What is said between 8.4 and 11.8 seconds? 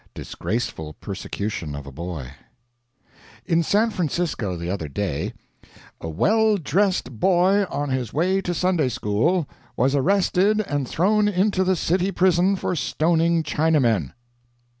to Sunday school, was arrested and thrown into the